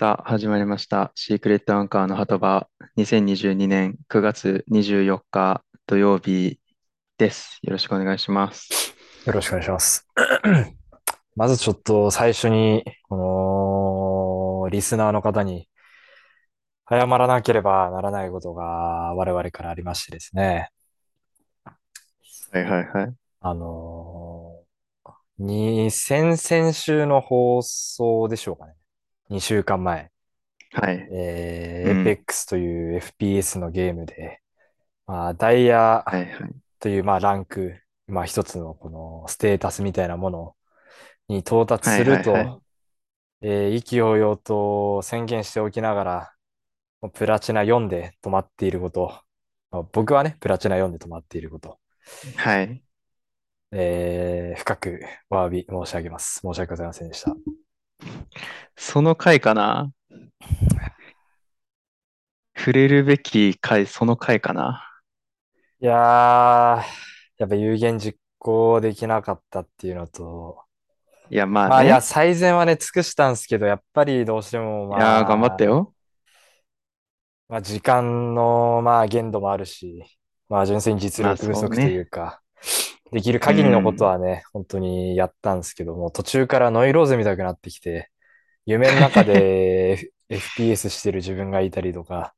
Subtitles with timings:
[0.00, 1.12] さあ、始まりました。
[1.14, 6.58] シークレットアンカーの鳩場、2022年9月24日土曜日
[7.18, 7.58] です。
[7.60, 8.94] よろしくお願いします。
[9.26, 10.08] よろしくお願いします。
[11.36, 15.68] まずちょっと最初に、この、リスナーの方に、
[16.88, 18.64] 謝らなければならないことが
[19.16, 20.70] 我々からありましてですね。
[22.52, 23.14] はいはいはい。
[23.42, 28.79] あのー、に、先々週の放送でしょうかね。
[29.30, 30.10] 2週間前。
[30.72, 31.08] はい。
[31.12, 34.40] えー、うん Apex という FPS のゲームで、
[35.06, 36.52] まあ、ダイヤはいはい。
[36.78, 40.54] という、まあ、ランク、まあ、一つのこのステータスみたいなもの
[41.28, 42.60] に到達すると、はいはいはい
[43.42, 46.32] えー意気揚々と宣言しておきながら、
[47.00, 49.18] もうプラチナ4で止まっていること、
[49.70, 51.78] まあ僕はね、プラチナ4で止まっていること、
[52.36, 52.82] はい。
[53.72, 56.40] えー深くお詫び申し上げます。
[56.42, 57.34] 申し訳ございませんでした。
[58.76, 59.90] その回かな？
[62.56, 64.86] 触れるべき回、その回かな？
[65.80, 65.96] いやー、
[67.38, 70.62] やっぱ有言実行できなかったっていうのと、
[71.30, 71.88] いや、ままあ、いあね。
[71.90, 75.94] や、最善はね、尽くしたんですけど、やっぱりどうしても、まいやー、頑張ったよ。
[77.48, 80.04] まあ、時間の、まあ、限度もあるし、
[80.48, 82.42] まあ、純粋に実まあ力不足というか、
[83.12, 88.10] できる限りのことはね、本当にやったんですけども、途中からノイローゼ見たくなってきて、
[88.66, 92.34] 夢の中で FPS してる自分がいたりとか、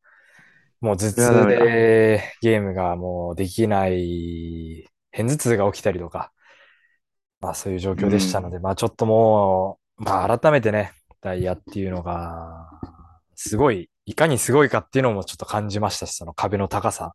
[0.81, 6.33] もう頭痛でゲームがもうできない、片頭痛が起きたりとか、
[7.41, 12.69] まあそういう状況でしたので、まあちょっともう、まあ改めてね、ダイヤっていうのが、
[13.35, 17.15] すごい、いかにすごいかっていうのもちょっと感じましたし、その壁の高さ、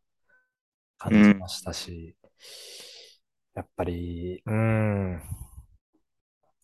[0.98, 2.14] 感じましたし、
[3.58, 5.22] やっぱり、うーん。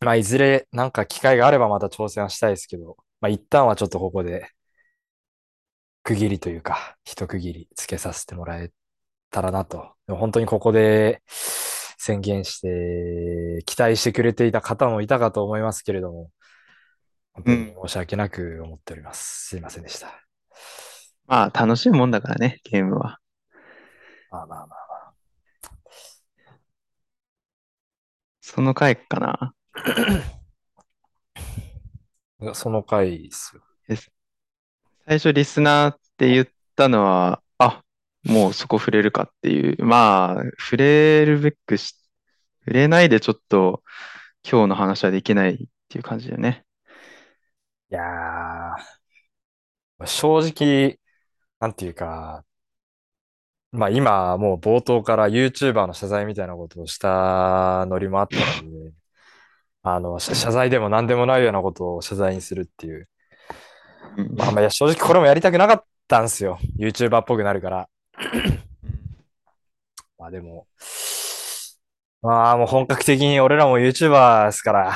[0.00, 4.48] まあいずれなんか機会があればまた挑戦はしたいですけど、まあ一旦はちょっとここで、
[6.04, 8.70] 区切りというか、一区切りつけさせてもらえ
[9.32, 9.94] たらなと。
[10.06, 16.30] でも本当にここで宣言して、期待してくれていた方もいたかと思いますけれども、
[17.32, 19.48] 本当に申し訳なく思っております。
[19.48, 20.12] すいませんでした。
[21.26, 23.18] まあ、楽しいもんだからね、ゲームは。
[24.30, 24.83] まあまあまあ。
[28.54, 29.52] その回かな。
[32.54, 33.62] その回ですよ。
[35.06, 37.82] 最初リスナーって言ったのは、あ、
[38.22, 39.84] もうそこ触れるかっていう。
[39.84, 41.96] まあ、触れるべくし、
[42.60, 43.82] 触れないでちょっと
[44.48, 46.64] 今日の話はできないっていう感じだよね。
[47.90, 51.00] いやー、正直、
[51.58, 52.44] なんていうか、
[53.74, 58.92] まあ今もう冒頭から YouTuber の謝罪みたいなことをしたノリもあったので、
[59.82, 63.08] あの、謝謝罪でも何でもないようなことを謝罪にするっていう。
[64.16, 66.58] うんまあまあいや正直これもやりたくなかったんですよ。
[66.78, 67.88] YouTuber っぽくなるから。
[70.18, 70.68] まあでも、
[72.22, 74.94] まあもう本格的に俺らも YouTuber ですから。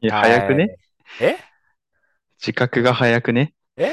[0.00, 0.78] いや、はい早くね？
[1.20, 1.36] え？
[2.40, 3.52] 自覚が早くね？
[3.76, 3.92] え？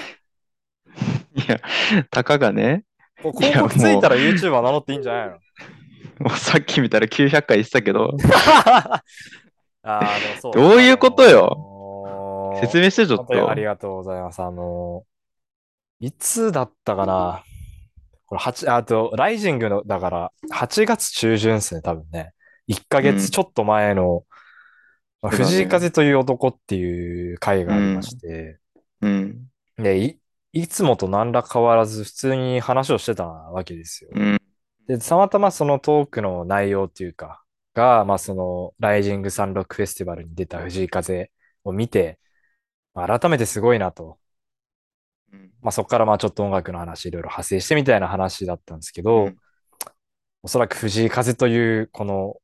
[1.36, 1.60] いや、
[2.10, 2.86] たかがね、
[3.22, 5.34] こう広告ついたら YouTuber 名乗っていいんじゃないの？
[6.30, 8.12] もうさっき見たら900回言ってたけど、
[8.64, 12.04] あーでもそうどういうことよ？
[12.06, 13.24] あのー説明してちょっと。
[13.24, 13.54] 本当にあ。
[13.56, 14.42] りがとうございます。
[14.42, 17.44] あのーいつだったかな？
[18.26, 22.32] これ8、あと、ライジングの、だから、8月中旬ですね、多分ね。
[22.70, 24.24] 1ヶうん月ちょっと前の、
[25.22, 28.58] まあそうだね藤井風という男っていう回がありまして、
[29.02, 29.48] うん。
[29.78, 30.18] で、い、
[30.54, 34.10] いつもと何ら変わらず普通に話をしてたわけですよ。
[34.14, 34.42] うん。
[34.88, 41.32] で、たまたまそのトークの内容っていうか、が、まあその、ライジングサンロックフェスティバルに出た藤井風
[41.64, 42.20] を見て、
[42.94, 44.18] まあ改めてすごいなと。
[45.62, 49.38] まあそこからまあちょっと音楽の話いろいろ派生してみたいな話だったんですけど、うん
[50.44, 52.42] おそらく藤井風というこの、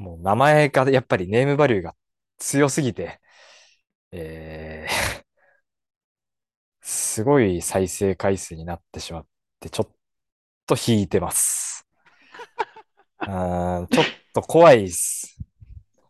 [0.00, 1.96] もう名前がやっぱりネームバリューが
[2.38, 3.20] 強すぎて、
[4.12, 5.09] えー
[6.90, 9.26] すごい再生回数になってしまっ
[9.60, 9.88] て、ちょっ
[10.66, 11.86] と引いてます。
[13.20, 14.04] うーん、ちょっ
[14.34, 15.38] と怖いっす。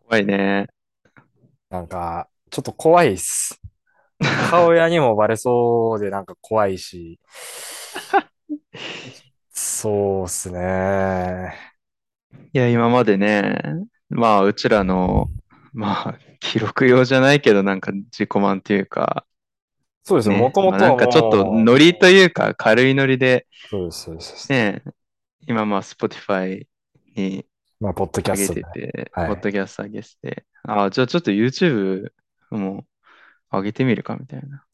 [0.09, 0.69] 怖いね。
[1.69, 3.61] なんか、ちょっと怖いっす。
[4.23, 7.21] 母親にもバレそうでなんか怖いし、
[9.53, 11.55] そうっすね。
[12.55, 13.61] いや、今までね、
[14.09, 15.29] まあ、うちらの、
[15.75, 19.27] まあ、記録用じゃないけど、なんか自己満っていうか、
[20.03, 20.35] そうですよ。
[20.35, 24.53] ねもともまあとなんかちょっとノリというか、軽いノリで、そうです、そうです。
[24.53, 24.83] ね、
[25.47, 26.67] 今まあ、Spotify
[27.15, 27.45] に
[27.81, 32.11] まあ、ポッドキャ上げストでてて、はいポッドキャスト上げてて、ああ、じゃあちょっと YouTube
[32.51, 32.85] も
[33.51, 34.65] 上げてみるかみたいな。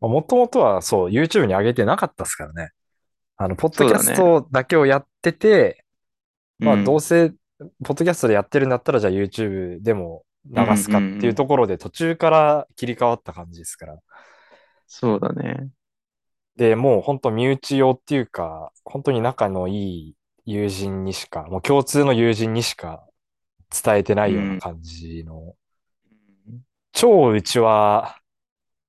[0.00, 2.70] もともとはそう、YouTube に上げてなかったですからね。
[3.36, 4.14] あの、ポッドキャス。
[4.14, 5.84] トだけをやってて、
[6.58, 7.00] まあ、どううん。
[7.00, 7.34] せ、ポ
[7.64, 11.34] ッドキャストでやってるんだったら、じゃあ YouTube でも流うんうんすかっていううん。
[11.34, 13.98] ところで途中から切り替わった感じですから。
[14.96, 15.70] そうだね。
[16.56, 19.74] で、もう本当身内用っていうか、本当に仲のい
[20.10, 23.04] い友人にしか、もう共通の友人にしか
[23.84, 24.58] 伝えてなういようなんん。
[24.58, 25.56] 感じの、
[26.92, 28.18] 超うちは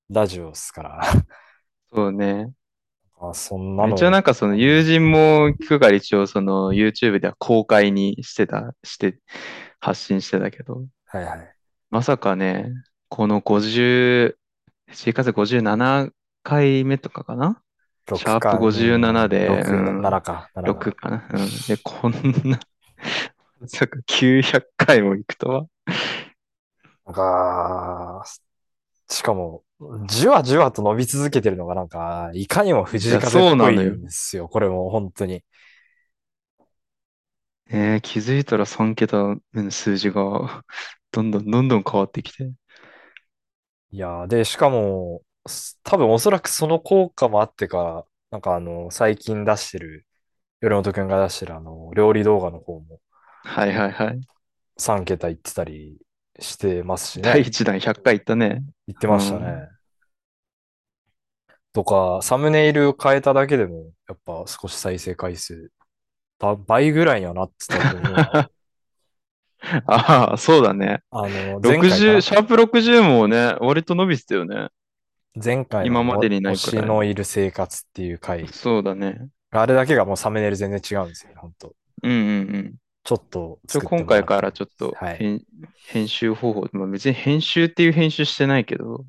[0.09, 1.01] ラジオですから。
[1.91, 2.53] そうね。
[3.19, 9.19] あ、そんなの、一応なんかその友人も聞くから一応その YouTube では公開にしてた、して
[9.79, 11.55] 発信してたけど、はいはい。
[11.89, 12.71] まさかね、
[13.09, 14.37] この50、
[14.95, 17.61] シーカズ57回目とかかな？
[18.13, 20.93] シ6ャープか、う57ん、で、う6、ん、7か、7 6か。
[20.93, 21.27] かな？
[21.31, 21.61] うん。
[21.67, 22.13] で、こん
[22.45, 22.59] な、
[23.59, 25.67] まさか900回も行くとは？
[27.05, 28.23] なんか、
[29.09, 29.63] しかも、
[30.07, 33.97] じわじわと伸び続けてるのがなんか、いかにも藤井風っぽいそうなのよ。
[33.97, 34.49] んですよ。
[34.49, 35.43] これも本当に。
[37.67, 39.17] ねえ、気づいたら3桁
[39.53, 40.63] の数字が
[41.11, 42.51] どんどんどんどん変わってきて。
[43.91, 50.05] いやー、で、しかも、す多分おそらくその効果もあってか、なんかあの、最近出してる、
[50.61, 52.99] 米本くんが出してるあの、料理動画の方も
[53.43, 54.21] はいはいはい。
[54.77, 55.97] 3桁いってたり
[56.39, 57.47] してますし第ね。
[57.47, 58.63] 1弾100回行ったね。
[58.87, 59.45] 言ってうましたね。
[59.45, 59.69] ん。
[61.73, 65.71] とか、サムネイルを変えただけでも、やっぱ少し再生回数、
[66.39, 68.49] ば倍ぐらいにはなってたと思うな。
[69.87, 71.01] ああ、そうだね。
[71.11, 74.69] あの、前回か60、なシャープ60もね、割と伸びてたよね。
[75.43, 76.83] 前回の今までにな推いくらい。
[76.83, 78.47] しのいる生活っていう回。
[78.47, 79.27] そうだね。
[79.51, 81.73] あれだけがもうサムネイル全然違うんですよね、本当
[82.03, 82.21] うんうんう
[82.57, 82.75] ん。
[83.03, 85.17] ちょっとって今回かもらちょっとはい。
[85.17, 85.41] 編、
[85.87, 89.05] 編集方法、まあ、別に編集っていう編集してないけど、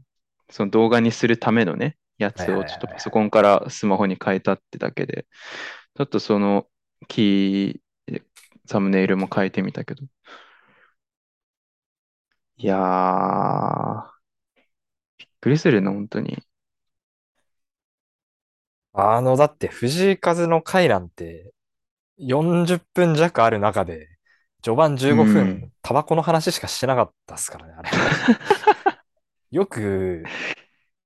[0.51, 2.53] その動画にするためのね、やはいつ。
[2.53, 5.27] をちょっとパソコンからスマホに変えたってだけで、
[5.97, 6.67] ちょっとその
[7.09, 8.23] キー、
[8.67, 10.05] サムネイルも変えてみたけど。
[12.59, 14.17] いやー、
[15.19, 16.43] びっくりするな、本当に。
[18.93, 21.53] あの、だって藤井風の回なんて
[22.19, 24.09] 40分弱ある中で、
[24.63, 25.73] 序盤う15分、ん。
[25.83, 27.91] タバコの話しかしてなかったっすからね、あれ。
[29.51, 30.25] よく、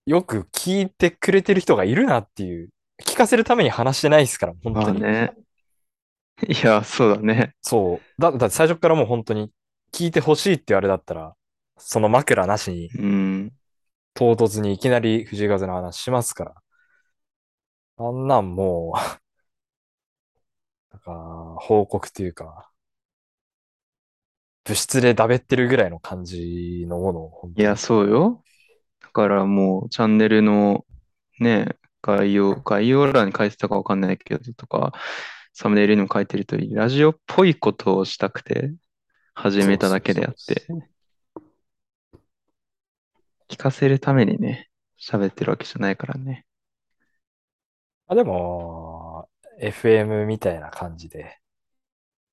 [0.06, 2.70] よく聞いてくれてる人がいるなっていう、
[3.04, 4.98] 聞かせるために話してないですから、本ま当に。
[4.98, 5.34] あね。
[6.48, 7.54] いや、そうだね。
[7.62, 8.20] そう。
[8.20, 9.52] だ、だって最初からもう本当に
[9.92, 11.34] 聞いてほしいって言われだったら、
[11.80, 13.52] その枕なしにうん。
[14.14, 16.54] 唐突にいきなり藤井風の話しますから。
[17.96, 18.98] あんなんもう、
[20.92, 22.70] なんか、報告っていうか、
[24.64, 27.76] 部室でだべってるぐらいの感じのものを、本いや。
[27.76, 28.42] そうよ。
[29.00, 30.84] だからもう、チャンネルの
[31.38, 34.92] ね、概要、概要欄に書いてたかわかんないけどとか、
[35.52, 38.72] サムネイルにも書いてる通り、ラジオっぽいことをしたくて
[39.34, 40.66] 始めただけであって、
[43.50, 46.46] 聞かせるためにね、喋ってるわけじゃないからね。
[48.06, 49.30] あ、でも、
[49.60, 51.38] FM みたいな感じで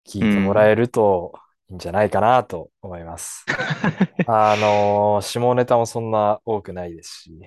[0.08, 0.70] 聞ういてもらん。
[0.70, 1.34] えると
[1.70, 3.46] いいんじゃないかなと思います。
[4.26, 7.40] あのー下ネタもそんな多くないですし、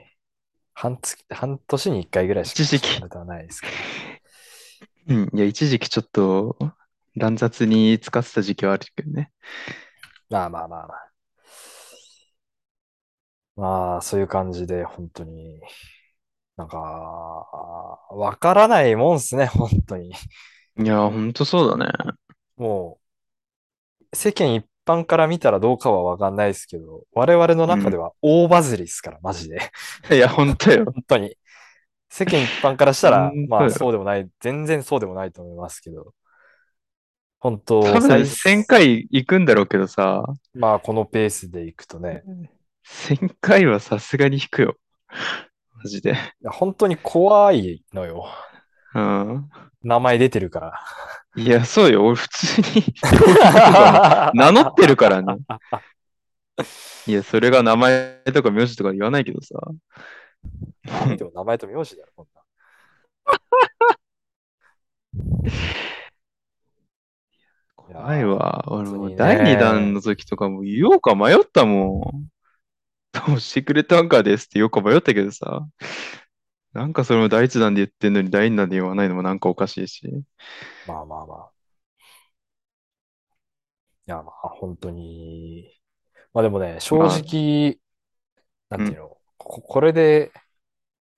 [0.75, 2.89] 半月、半年に一回ぐらいしか一時期。
[2.89, 3.79] 下ネタはないですから。
[5.09, 5.31] うん。
[5.37, 6.57] いや、一時期ちょっと
[7.17, 9.33] 乱雑に使ってた時期はあるけどね。
[10.29, 11.10] まあまあまあまあ。
[13.57, 15.61] まあ、そういう感じで、本当に、
[16.57, 20.13] なんか、わからないもんっすね、本当に。
[20.79, 21.93] いや、ほんとそうだね。
[22.57, 23.01] も
[24.13, 27.81] う、世間一般から見たらどうかはわかんないですけど、我々のうん。
[27.81, 29.61] 中では大バズりですから、マジで。
[30.11, 30.85] いや、ほんとよ。
[30.93, 31.37] 本当に。
[32.11, 33.71] 世間一般からしたほら、まあ。
[33.71, 36.15] そうでもない、全然そうでもないと思いますけど、
[37.39, 42.23] 本当、多分最、1000回行くんだろうけどさ、まあこのペースでいくとね、
[42.87, 44.77] 1000回はさすがに引くよ。
[45.83, 46.13] マジで。
[46.13, 48.27] いや本当に怖いのよ。
[48.95, 49.49] うん。
[49.83, 50.81] 名前出てるから。
[51.37, 52.05] いや、そうよ。
[52.05, 52.67] 俺普通に
[54.35, 55.37] 名乗ってるからね。
[57.07, 59.55] いや、それが名前とか名字とか言わないけどさ。
[61.17, 62.43] でも名前と名字だよ、こんな。
[67.77, 68.65] 怖いわ。
[68.69, 69.93] 俺も第2弾ね。
[69.93, 72.40] の時とかも言おうか迷ったもん。
[73.13, 75.67] どうしてくれたんかですって言おうか迷ったけどさ。
[76.73, 80.23] なんかそれも第1弾で言ってんのに第2弾で言わないのもなんかおかしいし。
[80.85, 81.53] まあまあまあ。
[84.07, 85.81] いや、まあ本当に。
[86.33, 87.81] まあでもね、正まあ、直、
[88.71, 88.85] なんうん。
[88.85, 90.33] ていうの、こ、これで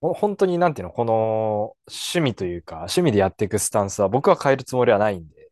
[0.00, 5.50] ほ本当になんていうの、この趣味というか、趣味でやっていくスタンスは僕は変えるつもりはないんで、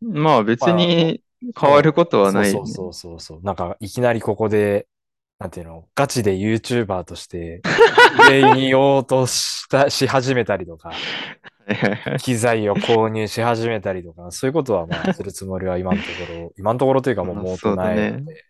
[0.00, 1.22] まあ別まあ、に
[1.58, 2.62] 変わるもことう、はないよね。
[2.62, 4.88] そうそうそうそうそう、なんかいきなりここで、
[5.44, 7.60] なんていうの、ガチで YouTuber として
[8.30, 10.90] 上にようとした、 し始めたりとか、
[12.22, 17.76] 機材を購入し始めたりとか、そういうことはまあ するつもりは今のところ、今のところというかもうまあもうと。
[17.76, 18.44] ないので、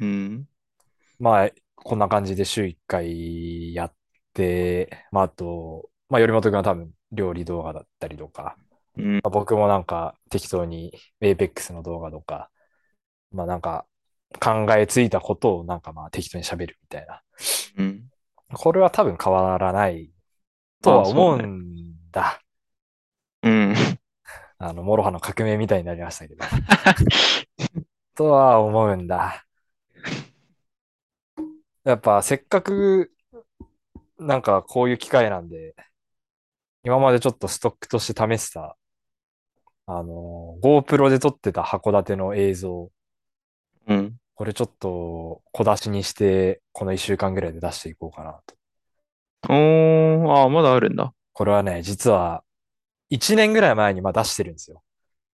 [0.00, 0.48] うん。
[1.20, 3.94] まあこんな感じで週1回やっ
[4.34, 8.56] て、まああと、まあ頼本君は多分料理動画だったりとか、
[8.96, 9.14] うん。
[9.14, 12.50] まあ僕もなんか適当に Apex の動画とか、
[13.30, 13.86] まあなんか
[14.38, 17.22] 考えついたことをなんかまあ適当に喋るみたいな。
[17.78, 18.04] うん。
[18.52, 20.10] これは多分変わらない
[20.82, 21.46] とまあは思うそうね。
[21.46, 22.40] んだ。
[23.42, 23.74] うん。
[24.58, 26.44] あの、 MOROHAの革命みたいになりましたけど。
[28.14, 29.46] とは思うんだ。
[31.84, 33.12] やっぱせっかく
[34.18, 35.74] なんかこういう機会なんで、
[36.84, 38.76] 今までちょっとストックとして試した、
[39.86, 42.90] あの、GoPro で撮ってた函館の映像、
[43.86, 44.19] うん。
[44.40, 48.54] これちょっと小出しにして、この一週間ぐらいで出していこうかなと。
[49.50, 51.12] おー、ああ、まだあるんだ。
[51.34, 52.42] これはね、実は
[53.10, 54.82] 一年ぐらい前にまあ出してるんですよ。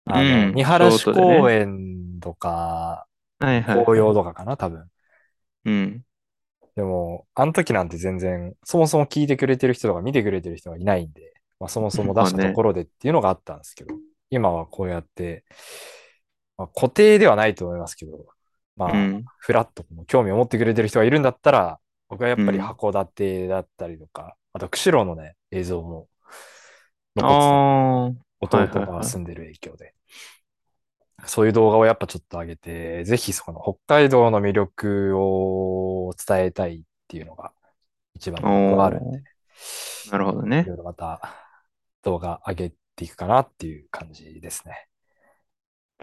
[0.06, 0.54] あの、うん。
[0.56, 1.50] 見晴ショーらし公。
[1.50, 3.06] 園とか、
[3.38, 4.14] はいはい紅葉はい。
[4.16, 4.90] とかかな、多分。
[5.66, 6.02] うん。
[6.74, 12.52] でも、あの時なんて全然、そもそも聞いてくれてる人とか見てくれてる人がいないんで、まあ、そもそも出したと。
[12.54, 13.94] ころでっていうのがあったんですけど、
[14.30, 15.44] 今はこうやって、
[16.58, 18.26] まあ、固定ではないと思いますけど、
[18.76, 19.24] まあ、うん。
[19.38, 22.64] フラッとこの興味を持ってくれてる人がいるんだったら、僕はやっぱりうん。
[22.64, 26.08] 函館だったりとか、あと釧路のね、映像も
[27.16, 28.92] あ残って弟。
[28.92, 29.94] が住んでる影響で。
[31.24, 37.52] そういう動画をやっぱちょっと上げて、ぜひその北海道の魅力を伝えたいっていうのが
[38.14, 39.22] 一番はあるんで、
[40.10, 40.60] なるほどね。
[40.60, 41.20] いろいろまた
[42.02, 44.86] 動画上げていくかなっていう感じですね。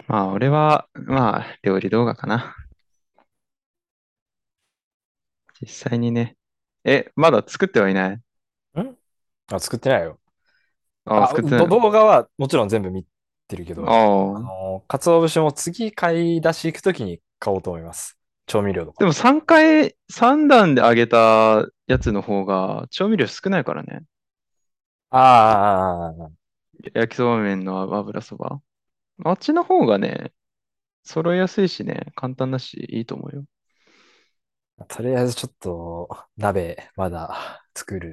[0.07, 2.55] まあ俺は、まあ料理動画かな。
[5.62, 6.35] 実際にね。
[6.83, 8.12] え、まだ作ってはいない？
[8.13, 8.21] ん？
[9.51, 10.19] あ、作ってないよ。
[11.05, 11.69] ああ、あ、ど作ってないの？
[11.69, 13.05] 動画はもちろん全部見
[13.47, 14.39] てるけど、あああ。
[14.39, 18.17] の、鰹節も次買い出し行くときに買おうと思います。
[18.45, 19.00] 調味料とか。
[19.00, 24.01] でも3回、3段で揚げたやつの方が調味料少ないからね。
[25.12, 26.29] ああ、
[26.93, 28.59] 焼きそば麺の油そば。
[29.23, 30.33] あっちの方がね、
[31.03, 33.45] 揃いやすいしね、簡単だし、いいと思うよ。
[34.87, 38.11] とりあえずちょっと鍋まだ 作る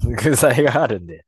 [0.00, 1.24] 具材があるんで。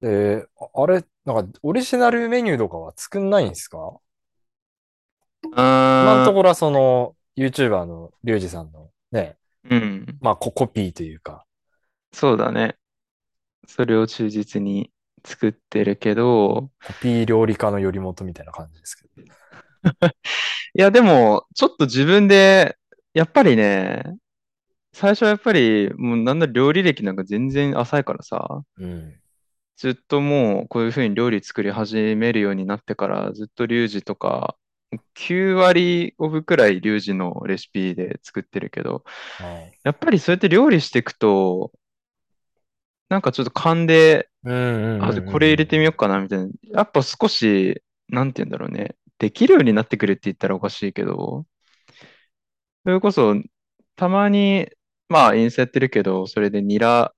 [0.00, 4.00] で、ああれ、なんかオリジナルメニューとかは作んないんですか？
[6.02, 10.18] 今のとあころはその YouTuber のリュウジさんのね、ー、うん。
[10.20, 11.46] まあココピーというか、
[12.12, 12.76] そうだね。
[13.66, 14.90] それを忠実に
[15.26, 19.22] 作ってるけど、コピー料理家の頼元みたいな感じですけど。
[20.74, 22.76] いや、でも、ちょっと自分で、
[23.12, 24.04] やっぱりね、
[24.92, 29.14] 最初はやっぱり、もうなんだ料理歴なんか全然浅いからさ、うん。
[29.76, 34.56] ずっともうこういうふうに料理作り始めるようになってから、ずっとリュウジとか、
[35.14, 39.04] 9割オブくらいリュウジのレシピで作ってるけど、
[39.38, 39.78] はい。
[39.84, 41.72] やっぱりそうやって料理していくと、
[43.08, 44.28] なんかちょっと勘で、
[44.98, 46.48] あ、うんこれ入れてみうんようかなみたいな。
[46.72, 48.96] やっぱ少し、なんて言うんだろうね。
[49.18, 51.46] できるようになってくるって言ったらおかしいけど、
[52.84, 53.34] それこそ、
[53.96, 54.68] たまに、
[55.08, 57.14] まあ、インスタやってるけど、それでニラ、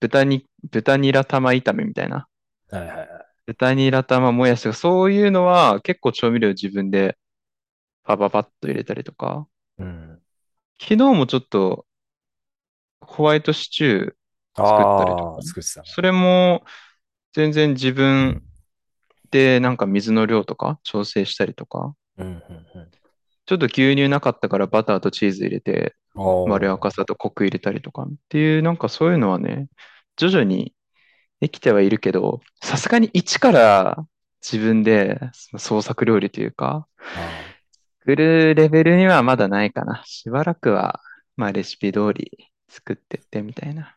[0.00, 2.28] 豚に、豚ニラ玉炒めみたいな。
[2.70, 2.78] うん。
[2.78, 3.42] はいはいはい。
[3.46, 7.16] 豚ニラ玉もやしとか、そういうのは結構調味料自分で
[8.04, 9.48] パパパッと入れたりとか。
[9.78, 10.22] うん。
[10.78, 11.86] 昨日もちょっと
[13.00, 14.14] ホワイトシチュー
[14.54, 15.42] 作ったりとか。
[15.42, 15.86] 作ってたね。
[15.88, 16.64] それも
[17.32, 18.42] 全然自分
[19.30, 21.94] でなんか水の量とか調整したりとか。
[22.18, 22.42] うんうん
[23.44, 26.48] ちょっと牛乳なかったからバターとチーズ入れて、うん。
[26.48, 26.92] まろやか。
[26.92, 29.66] さとコク入れたりとかっていう、なんかそういうのはね、
[30.16, 30.74] 徐々に
[31.40, 34.06] できてはいるけど、さすがに一から
[34.40, 35.18] 自分で
[35.58, 37.52] 創作料理というか、あ
[38.00, 40.02] 作るレベルにはまだないかな。
[40.06, 41.00] しばらくは、
[41.36, 43.96] まあレシピ通り作ってってみたいな。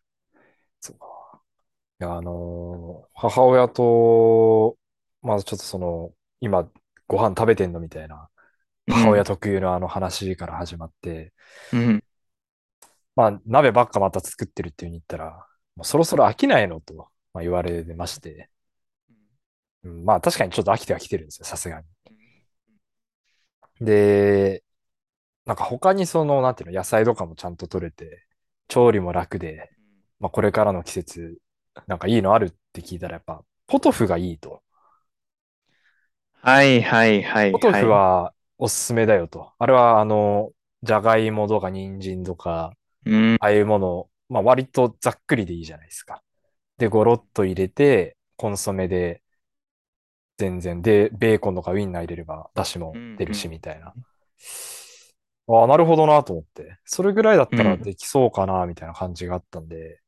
[0.86, 1.42] そうか。
[2.01, 4.77] いや、あのー母親と、
[5.22, 6.70] まあちょっとその、今、
[7.08, 8.30] ご飯食べてんのみたいな、
[8.88, 9.25] 母親うん。
[9.25, 11.34] 特有のあの話から始まって、
[11.72, 12.04] うん。
[13.15, 18.50] まあ、鍋ばっかまた作ってるっていうふうに言ったら、もうそろそろ飽きないのと、まあ、言われまして、
[19.84, 21.86] うん、まあ確かにちょっと飽きてはきてるんですよ、さすがに。
[23.82, 24.63] で、
[25.46, 28.27] なんか他にその、なんていうの、野菜とかもちゃんと取れて、
[28.70, 29.75] 調理も楽で、
[30.20, 31.38] まあ、これからの季節、
[31.88, 34.62] なんかいいのあるって聞いたらやっぱ、ポトフがいいと。
[36.42, 37.84] はいはいはポトいはい。
[37.84, 39.52] フはおすすめだよと。
[39.58, 40.52] あれは、あの、
[40.84, 42.74] じゃがいもとか人参とか、
[43.06, 46.22] うん、ああいうものを、まあ割とざっくりでいいじゃないですか。
[46.78, 49.22] で、ゴロッと入れて、コンソメで、
[50.38, 50.82] 全然。
[50.82, 53.94] で、ベーコンとかウインナー入れれば、出汁も出るし、うんみたいな。
[55.48, 56.78] ああ、なるほどなと思って。
[56.86, 60.02] それぐらいだったらうんできそうかな、みたいな感じがあったんで、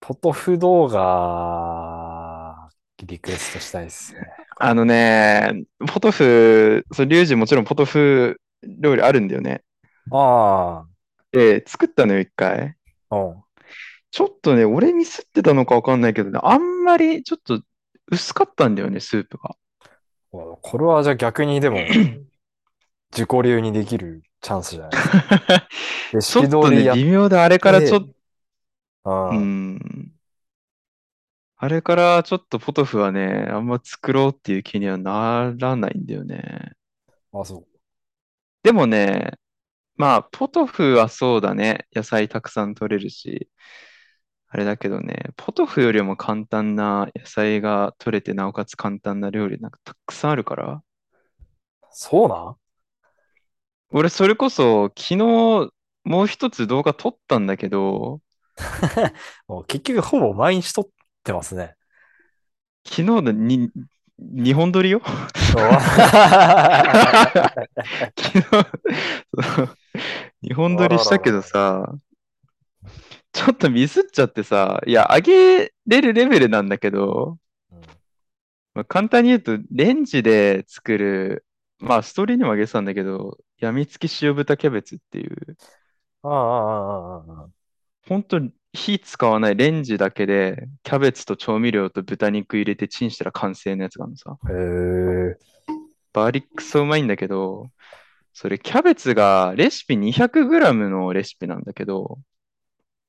[0.00, 2.68] ポトフ動画、
[3.04, 4.20] リクエストしたいですね。
[4.58, 9.62] あのね、ポトフ、そう、リュウジもちろんポトフ料理あるんだよね。
[10.10, 10.84] あ
[11.32, 12.76] で、作ったのよ、一回。
[13.10, 13.34] あ、うん。
[14.10, 17.60] ちょっとね、俺ミスってたのかわかんないけどね、あんまりちょっと
[18.10, 19.54] 薄かったんだよね、スープが。
[20.32, 21.78] これはじゃあ逆にでも、
[23.12, 24.90] 自己流にできるチャンスじゃない？
[24.90, 25.68] ですか。
[26.12, 28.08] レシちょっとね、ピ通りやっ微妙で、あれからちょっと、
[29.04, 29.10] う。
[29.10, 30.12] うんん。
[31.56, 36.72] あれからちょっとポトフはね、あんま作ろうっていう気にはならないんだよね。
[37.32, 37.66] あ、そう。
[38.62, 39.32] でもね、
[39.96, 41.86] まあ、ポトフはそうだね。
[41.94, 43.50] 野菜たくさん取れるし。
[44.48, 50.82] あれだけどね、ポトフよりも簡単な野菜が取れて、なおかつ簡単な料理なんかたくさんあるから。
[51.90, 52.56] そうなん？
[53.90, 55.16] 俺、それこそ、昨日、
[56.04, 58.20] もう一つ動画撮ったんだけど、
[59.48, 60.88] もう結局ほぼ毎日撮っ
[61.24, 61.74] てますね。
[62.84, 63.70] 昨日のに、
[64.18, 65.00] 日本撮りよ？
[65.04, 65.20] 昨
[68.40, 68.42] 日、
[70.42, 71.94] 日本撮りしたけどさ、
[73.32, 77.38] ちょっとミスっちゃってさ、いや、あげれるレベルなんだけど、
[77.70, 78.00] うん。
[78.74, 81.44] まあ、簡単に言うと、レンジで作る、
[81.78, 85.56] まあ、ストーリーにもあげてたんだけど、やみつき塩豚キャベツっていう、
[86.22, 87.50] ああ、ああ、ああ、
[88.10, 94.36] 本当に火使わないレンジだけで、キャベツと調味料と豚肉入れてチンしたら完成のやつがあるのさ。
[94.48, 95.38] へえ。
[96.12, 97.70] バーリックソうまいんだけど、
[98.34, 102.18] それキャベツがレシピ 200g のレシピなんだけど、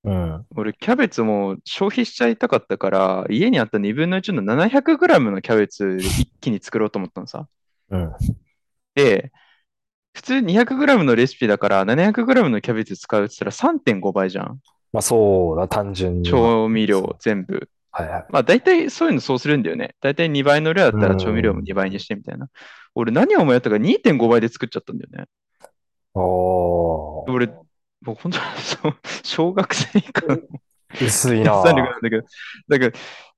[0.03, 0.45] うん。
[0.55, 7.47] 俺キャベツも消費しちゃいたかったから、家にあった2分の1の 700g のキャベツで一気に作ろうと思ったのさ。
[7.89, 8.11] うん。
[8.93, 9.31] で、
[10.13, 14.59] 普通 200g のレシピだから 700g のキャベツ使うって言ったら3.5倍じゃん。
[14.93, 16.29] まあそうだ、単純に。
[16.29, 17.69] 調味料全部。
[17.91, 18.25] はいはい。
[18.29, 19.95] まあ大体そういうのそうするんだよね。
[20.01, 22.47] 大体2倍の量だったら調味料も2倍にしてみたいな。
[22.95, 25.25] 俺何を思いやったか2.5倍で作っちゃったんだよね。
[26.13, 27.31] おー。
[27.31, 27.47] 俺、
[28.01, 30.39] もう本当に小学生以下の
[31.01, 31.73] 薄いなだ
[32.09, 32.23] けど、
[32.67, 32.91] だから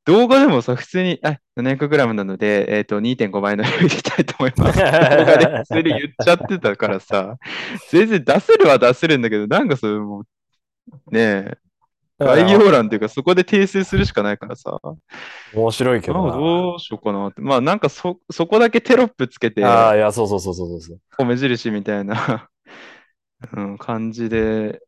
[0.05, 4.79] 動画でもさ、普通に、あ、700g なので、えっと、2.5倍の量入れたいと思います。
[4.83, 7.37] 動画で普通に言っちゃってたからさ、
[7.89, 10.23] 全然出せるは出せるんだけど、なんかそれもう、
[11.11, 11.57] ねえ、
[12.19, 14.79] 概要欄っていうか、そこで訂正するしかないからさ、
[15.53, 16.33] 面白いけあどな。
[16.37, 17.41] どうしようかなって。
[17.41, 20.99] まあなんかそ、そこだけテロップつけて、ああ、いや、そうそうそうそうそう。
[21.17, 22.49] 米印みたいな、
[23.53, 24.81] うん、感じで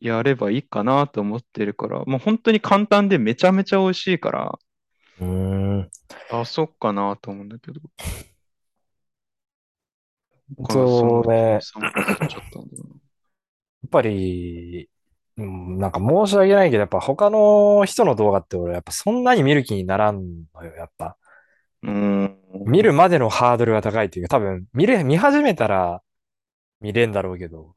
[0.00, 4.58] やればいいかなと思ってるから、もう本当に簡単でめちゃめちゃ美味しいから、
[5.20, 5.90] うーん。
[6.30, 7.80] あ、そっかなと思うんだけど。
[10.68, 11.52] そうね。
[11.52, 11.58] や
[13.86, 14.88] っぱり、
[15.38, 21.16] うん、なんか申し訳ないけど、やっぱ他の人の動画って俺、やっぱそんなに見る気にならんのよ、やっぱ。
[21.82, 21.90] な。
[21.92, 22.38] うん。
[22.66, 26.02] 見るまでのハードルが高いっていうか、多分、見れ、見始めたら
[26.80, 27.74] 見れんだろうけど、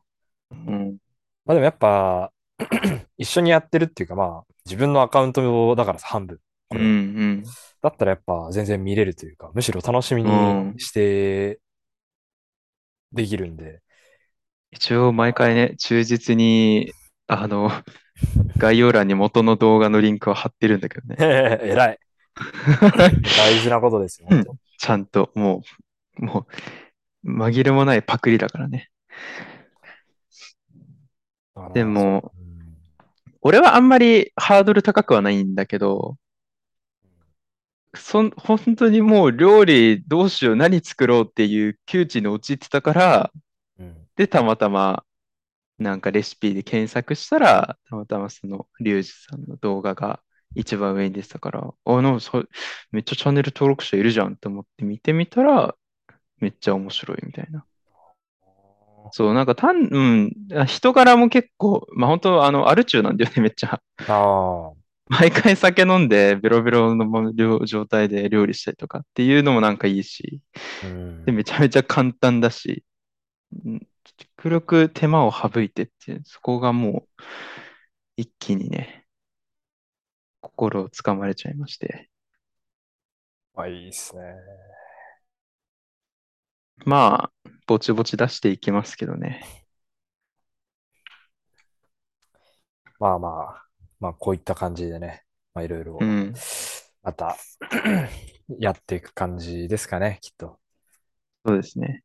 [0.52, 0.98] うん。
[1.46, 2.32] まあでもやっぱ、
[3.18, 6.39] 一緒にやってるっていうか、まあ、自分のアカウントだからさ、半分。
[6.70, 6.80] こうん。
[6.80, 7.44] れうん。
[7.82, 11.60] だったらやっぱ全然見れるというか、むしろ楽しみうんにして、
[13.12, 13.82] できるんで。
[14.72, 16.91] 一応毎回ね、忠実に、
[17.27, 17.71] あの、
[18.57, 21.15] 概要欄に元の動画のリンクを貼ってるんだけどね。
[21.63, 21.99] 偉い。
[23.38, 25.63] 大事なことですよ、うん本ちゃんと、も
[26.19, 26.47] う、も
[27.23, 28.89] う、紛れもないパクリだからね。
[31.55, 32.45] 当でも、うん
[33.47, 36.17] 俺はあんまりハードル高くはないんだけど、
[37.93, 43.31] そん、本当にもう料理どうしよう、何作ろうっていう窮地に陥ってたから、
[43.77, 45.03] うんで、たまたま、
[45.77, 50.21] なんかレシピで検索したら、たまたまその、リュウジさんの動画が
[50.55, 52.43] 一番上に出てたから、あ、なんかそ
[52.91, 55.75] めっちゃチャンネル登録者いるじゃんって思って見てみたら、
[56.39, 57.65] めっちゃ面白いみたいな。
[59.11, 60.31] そう、なんか単、うん、
[60.65, 63.81] 人柄も結構、まあ本当、あの、アル中なんだよね、めっちゃ。
[64.07, 64.71] ああ、
[65.07, 70.41] 毎回酒飲んで、ベロベロの状状態で料理したりとかっていうのもなんかいいし、
[70.83, 71.25] うん。
[71.25, 72.83] で、めちゃめちゃ簡単だし、
[73.65, 73.88] うん
[74.45, 77.08] 極力手間を省いてっていう、そこがも
[78.15, 79.08] 一気にね、
[80.39, 82.12] 心をつかまれちゃいまして。
[83.55, 84.21] まあいいっすね。
[86.86, 89.43] まあ、ぼちぼち出していきますけどね。
[92.99, 93.65] まあまあ、
[93.99, 95.23] まあこういった感じでね、
[95.55, 96.36] まあいろいろう、ん。
[97.01, 97.36] また
[98.60, 100.60] やっていく感じですかね、きっと。
[101.43, 102.03] そうですね。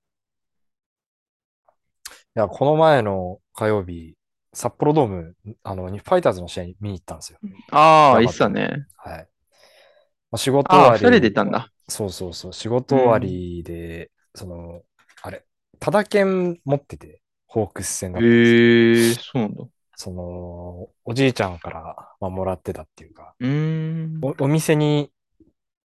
[2.37, 4.17] いや、この前の火曜日、
[4.53, 7.39] 札幌ドーム、あの、ファイターズの試合に見に行ったんですよ。
[7.73, 8.87] ああ、いいっすね。
[8.97, 9.29] はい。
[10.31, 11.73] まあ、仕事終わり、二人で出たんだ。
[11.89, 14.83] そうそうそう、仕事終わりで、その、
[15.23, 15.45] あれ、
[15.81, 19.65] タダ券持ってて、ホークス戦だったんですへえ、そうなんだ。
[19.97, 23.49] その、おじいちゃんから、まあ、もらってたっていうか、うー
[24.07, 24.21] ん。
[24.23, 25.13] お、お店に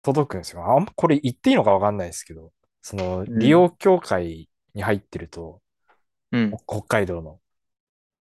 [0.03, 0.65] 届くんですよ。
[0.65, 5.62] あんまこれ言っていいのかわかんないですけど、その、ん利用協会に入ってると、
[6.33, 6.59] うん。
[6.67, 7.41] 北海道の、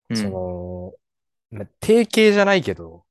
[0.09, 0.95] うんそ
[1.53, 3.07] の、ま定型じゃないけど、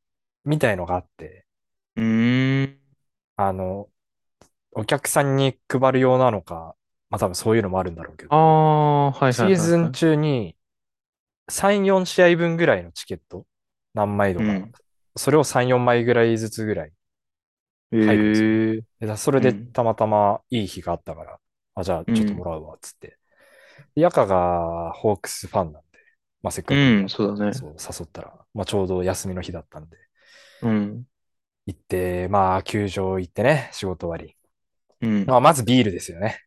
[0.46, 1.48] みたいのがあって、
[1.96, 2.80] うーん。
[3.36, 3.90] あの、
[4.74, 6.78] お客さんに配るようなのか、
[7.10, 9.54] まあ多分そういうのもあるんだろうけど、ああ、はいはいシはいはい。
[9.54, 10.58] ーズン中に
[11.50, 13.48] 3、4試合分ぐらいのチケット、
[13.96, 14.76] 何枚とか、うん
[15.18, 16.94] それを3、4枚ぐらいずつぐらい。
[18.00, 18.82] 入るんですよへえ。
[19.00, 21.40] でだそれでうんたまたまいい日があったから、
[21.76, 23.18] あ、じゃあちょっともらうわ、つって。
[23.96, 26.00] でヤカがホークスファンなんで、
[26.42, 27.54] まあせっかくうん、そうだね。
[27.54, 29.98] そう誘ったら、まあちょうど休みの日だったんで、
[30.62, 31.06] うん。
[31.66, 34.36] 行って、まあ球場行ってね、仕事終わり。
[35.02, 35.26] うん。
[35.26, 36.40] まあまずビールですよね。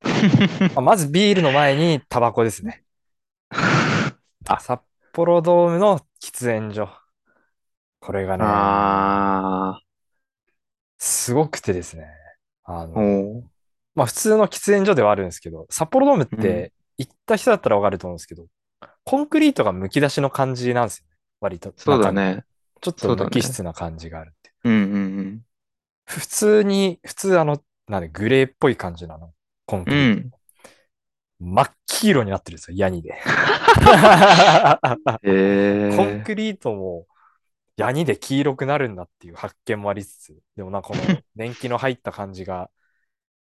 [0.74, 2.84] まあまずビールの前にタバコですね。
[4.46, 4.80] あ札
[5.12, 6.88] 幌ドームの喫煙所。
[8.00, 9.80] これがね、あ
[10.98, 12.06] すごくてですね。
[12.64, 13.42] ああ、の。
[13.98, 18.46] まあ普通の喫煙所ではあるんですけど、札幌ドームって行った人だったらわかると思うんですけど、
[19.04, 21.16] コンクリートが剥き出しの感じなんですよね。
[21.40, 21.72] 割と。
[21.76, 22.12] そうだ。
[22.12, 22.44] ね。
[22.80, 24.52] ちょっと無機質な感じがあるって。
[24.64, 25.40] うんうん
[26.04, 29.32] 普通に、普通あの、なんで、グレーっぽい感じなの。
[29.66, 29.98] コンクうん。
[29.98, 30.28] うリート。
[30.28, 30.30] ん。
[31.40, 33.12] 真っ黄色になってるんですよ、ヤニで。
[35.22, 36.22] へコンえ。
[36.24, 37.06] クリートも
[37.76, 41.02] ヤニで黄色くなるんだっていう発見もありつつ、でもなんかこの
[41.36, 42.70] 年季の入った感じが、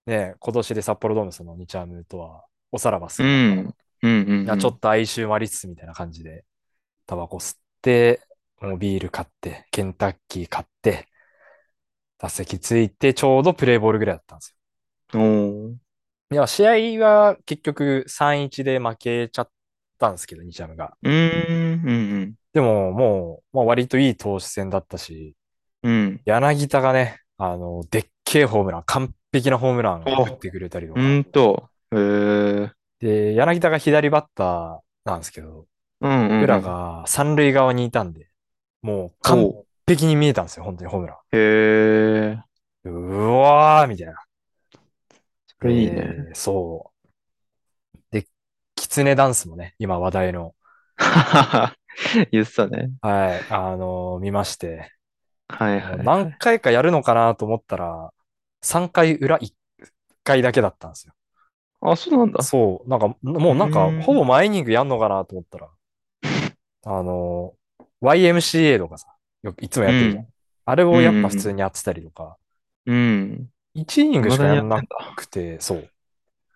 [0.07, 3.33] ね、今年で札幌ドームその2チャームとはおさらばすうる。
[3.33, 3.75] ん。
[4.03, 4.59] うんうんうん。
[4.59, 6.45] ちょっと哀愁もありつつみたいな感じで、
[7.07, 8.21] タバコ吸って、
[8.61, 11.09] もうビール買って、ケンタッキー買って、
[12.19, 14.57] 打席ついて、ちょうどプレーボールぐらいだったんですよ。
[16.33, 19.51] いや、試合は結局3-1で負けちゃっ
[19.99, 20.97] たんですけど、2チャームが。
[21.03, 21.89] うーん。
[21.89, 25.37] うんでももう、まあ、割といい投手戦だったし、
[25.83, 25.93] うん。
[25.93, 26.21] うん。
[26.25, 31.01] 柳田がね、あの、でっけえホームラン、完璧なホームランを打ってくれたりとか。
[31.01, 31.69] うんと。
[31.93, 32.71] へえ。
[33.01, 35.67] で、柳田が左バッターなんですけど、
[36.01, 38.29] うんうんらが三塁側にいたんで、
[38.83, 39.53] もう完
[39.87, 41.17] 璧に見えたんですよ、本当にホームラン。
[41.33, 41.39] へ
[42.33, 42.39] え。
[42.85, 44.15] うわーみたいな。
[45.61, 45.93] それいいね。
[45.97, 46.93] えーそ
[47.95, 47.99] う。
[48.11, 48.27] で、
[48.75, 50.55] キツネダンスもね、今話題の、
[52.31, 52.91] 言ってたね。
[53.01, 54.91] はい、あの見まして、
[55.49, 55.99] はいはい。
[56.05, 58.13] 何回かやるのかなと思ったら、
[58.63, 59.55] 3回裏1
[60.23, 61.13] 回だけだったんですよ。
[61.81, 62.43] あ、そうなんだ。
[62.43, 65.71] そう、なんか、もうなんかほぼ毎イニングやんのかなと思ったら、
[66.87, 67.55] あの、
[68.01, 70.25] YMCA とかさ、よくいつもやってるじゃん。
[70.25, 70.35] うん
[70.67, 72.39] あれをやっぱ普通にやってたりとか、
[72.87, 73.51] うん。
[73.75, 74.83] 1イニングしかやんな
[75.15, 75.91] くて、そう。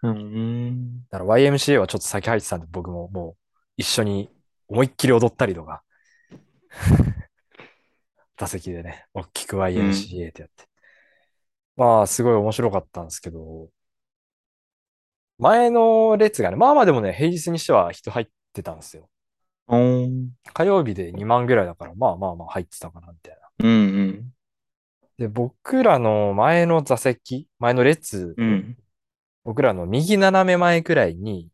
[0.02, 1.02] うん。
[1.10, 3.36] だから YMCA はちょっと先入ってたんで、僕ももう
[3.76, 4.30] 一緒に
[4.68, 5.82] 思いっきり踊ったりとか、
[8.38, 10.64] 打席でね、大きく YMCA ってやって。
[11.76, 13.68] まあ、すごい面白かったんですけど、
[15.38, 19.08] 前の列がね、まあまあでもね、平日にしては人入ってたんですよ。
[19.68, 23.68] 火曜日で2万ぐらいだから、まあまあまあ入ってたかな、みたいな。
[23.68, 24.32] うんうん。
[25.18, 28.76] で、僕らの前の座席、前の列、うん。
[29.44, 31.50] 僕らの右斜め前くらいに、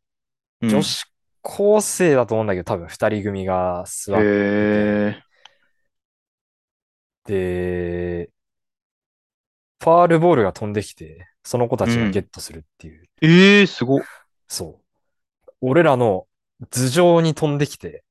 [0.63, 1.05] うん女子
[1.43, 5.23] 高生だと思うんだけど、多分二人組が座ってて、へ
[7.25, 8.31] で、
[9.81, 13.29] ファールボールが飛んできて、その子たちがゲットするっていう、え。
[13.29, 14.01] ええ、すごっ。
[14.49, 15.53] そう。
[15.61, 16.27] 俺らの
[16.71, 18.05] 頭上に飛んできて、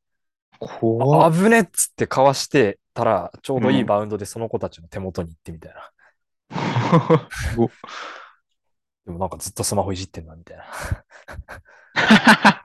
[0.59, 1.33] 怖っ。
[1.33, 5.91] 危ねっつってかわしてたら、ちょうどいいバウンドでその子たちの手元に行ってみたいな。
[7.31, 7.69] すごっ。
[9.05, 10.65] でもなんかずっとスマホいじってんな、みたいな。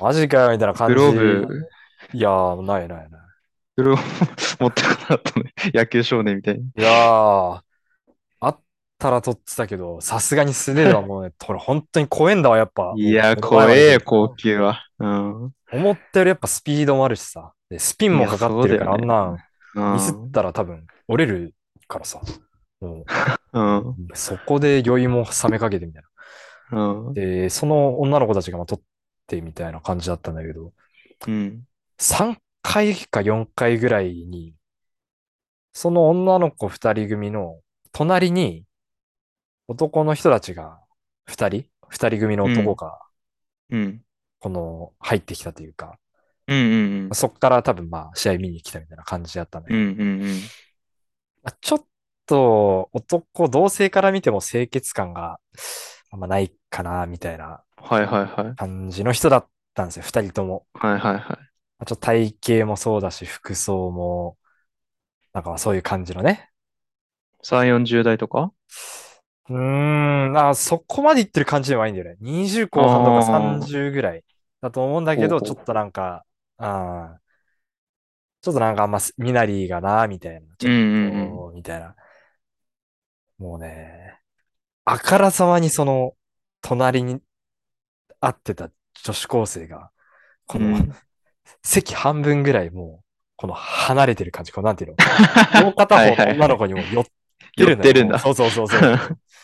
[0.00, 0.94] マジかよ、みたいな感じ。
[0.94, 1.68] グローブ、
[2.12, 3.29] いやー、ないないない。
[3.82, 5.52] グローブ持ってこなかったね。
[5.74, 6.70] 野球少年みたいに。
[6.76, 7.62] いやー、
[8.40, 8.60] あっ
[8.98, 12.94] たら撮ってたけど、さすがに素手ではもうね、これ本当に怖えんだわ、やっぱ。
[12.96, 14.80] いや、もう怖えよ、高級は。
[14.98, 15.52] うん。
[15.72, 17.52] 思ったよりやっぱスピードもあるしさ。
[17.68, 19.36] で、スピンもかかってるから、あいやそうだよんなん、
[19.74, 21.54] うんミスったら多分折れる
[21.88, 22.20] からさ。
[22.80, 23.06] も
[23.52, 24.10] う ん。
[24.12, 26.02] う、そこで酔いも冷めかけてみたい
[26.72, 27.20] うんな。。
[27.20, 28.84] で、その女の子たちがまあ取っ
[29.26, 30.72] てみたいな感じだったんだけど、
[31.26, 31.66] うん。
[31.98, 34.54] 3回か4回ぐらいに、
[35.72, 37.60] その女の子2人組の
[37.92, 38.64] 隣に
[39.68, 40.80] 男の人たちが
[41.26, 42.98] 2人 ?2 人組の男が、
[43.70, 44.02] うん。
[44.40, 45.98] この、入ってきたというか、
[46.48, 46.56] うん。
[46.56, 47.14] うん。
[47.14, 49.86] そっから多分まあ試合見に来たみたいな感じだったんだけど、うん。
[49.86, 49.98] うん。
[49.98, 50.40] うん。
[51.44, 51.84] まあちょっ
[52.26, 55.38] と男、同性から見ても清潔感が
[56.10, 57.62] あんまないかな、みたいな。
[58.56, 60.66] 感じの人だったんですよ、2人とも。
[60.74, 61.49] はいはいはい。
[61.80, 64.36] まあちょっと体型もそうだし、服装も、
[65.32, 66.50] なんかまあそういう感じのね。
[67.42, 68.52] 3、40代とか？
[69.48, 72.16] うーん、あ、そこまでいってる感じではないんだよね。
[72.20, 74.22] 20後半とかあー30ぐらい
[74.60, 76.26] だと思うんだけど、ちょっとなんか、
[76.58, 77.18] あー
[78.42, 80.40] ちょっとなんかあんま身なりがな、みたいな。
[80.40, 81.94] ちょっと、うんうんうみたいな。
[83.38, 84.18] もうね、
[84.84, 86.14] あからさまにその、
[86.60, 87.20] 隣に
[88.20, 88.70] 会ってた
[89.02, 89.90] 女子高生が、
[90.46, 90.94] この、うん
[91.62, 93.04] 席半分ぐらいもう、
[93.36, 94.94] この離れてる感じ、こうなんていう
[95.54, 95.62] の？
[95.64, 98.18] もう片方の女の子にも寄ってる寄ってるんだ。
[98.18, 98.98] そうそうそうそう。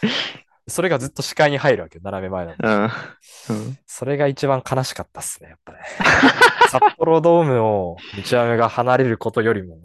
[0.69, 2.59] それがずっと視界に入るわけよ、斜め前だと。
[2.69, 2.83] うん。
[2.83, 3.79] うん。
[3.87, 5.79] それが一番悲しかったっすね、やっぱね。
[6.69, 7.97] 札幌ドームを
[8.31, 9.81] 道雨が離れることよりも、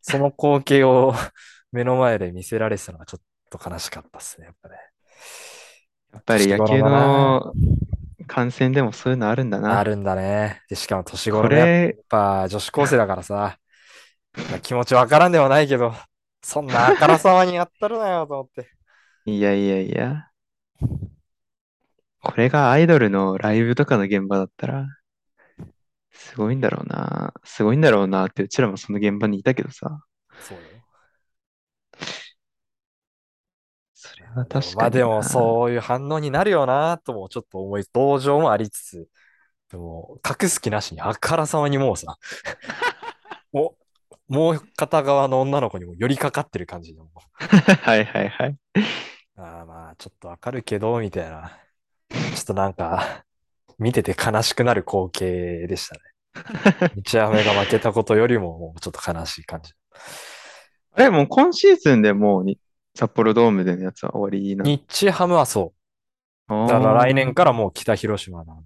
[0.00, 1.14] その光景を
[1.72, 4.76] 目の前で見せられてたのがちょっと悲しかったっすね、やっぱね。
[6.12, 7.52] やっぱり野球の
[8.32, 9.80] 観戦でもそういうのあるんだな。
[9.80, 10.62] あるんだね。
[10.68, 13.58] で、しかも年こ頃でやっれ、ぱ女子高生だからさ、
[14.50, 15.92] まあ気持ちわからんではないけど、
[16.42, 18.70] そんなあからさまにやったるなよと思って。
[19.24, 20.30] いやいやいや。
[22.22, 24.86] これがアイドルのライブとかの現場だったら、
[26.12, 27.32] すごいんだろうな。
[27.44, 30.04] すごいんだろうなって、うちらもその現場にいたけどさ。
[30.40, 30.64] そうよ。
[33.94, 34.76] それは確かにな。
[34.76, 39.08] まあでもそういう反応になるよなともちょっと思い、同情もありつつ、
[39.70, 42.18] でも隠す気なしにあからさまにもうさ、
[43.52, 43.76] も
[44.28, 48.56] う、もう片側の女の子にも寄りかかってる感じでもはいはいはい。
[49.36, 51.56] ああまあちょっとわかるけど、みたいな。
[52.10, 53.24] ちょっとなんか、
[53.78, 56.00] 見てて悲しくなる光景でしたね。
[56.96, 59.72] 日雨が負けたことよりももうちょっと悲しい感じ。
[60.92, 62.58] あれ、もう今シーズンでもうに
[63.00, 64.70] 札幌ドームでのやつは終わりなの。
[64.70, 65.72] 日ハムはそ
[66.48, 66.52] う。
[66.68, 68.60] だから来年からもう北広島なの。